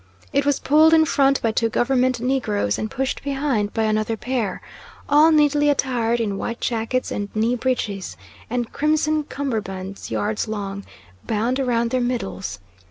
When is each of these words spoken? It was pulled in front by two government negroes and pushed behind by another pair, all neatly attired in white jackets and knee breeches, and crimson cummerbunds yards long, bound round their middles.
It 0.33 0.47
was 0.47 0.57
pulled 0.59 0.95
in 0.95 1.05
front 1.05 1.39
by 1.43 1.51
two 1.51 1.69
government 1.69 2.19
negroes 2.19 2.79
and 2.79 2.89
pushed 2.89 3.23
behind 3.23 3.71
by 3.71 3.83
another 3.83 4.17
pair, 4.17 4.59
all 5.07 5.31
neatly 5.31 5.69
attired 5.69 6.19
in 6.19 6.39
white 6.39 6.59
jackets 6.59 7.11
and 7.11 7.29
knee 7.35 7.55
breeches, 7.55 8.17
and 8.49 8.73
crimson 8.73 9.25
cummerbunds 9.25 10.09
yards 10.09 10.47
long, 10.47 10.85
bound 11.27 11.59
round 11.59 11.91
their 11.91 12.01
middles. 12.01 12.57